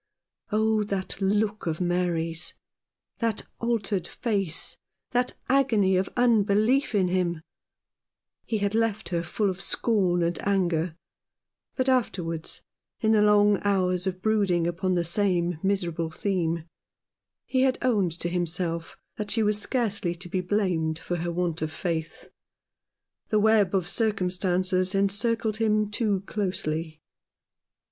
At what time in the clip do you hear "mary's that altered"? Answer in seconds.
1.79-4.07